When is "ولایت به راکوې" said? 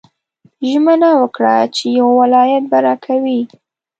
2.21-3.39